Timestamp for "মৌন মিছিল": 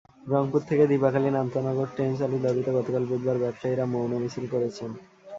3.85-4.45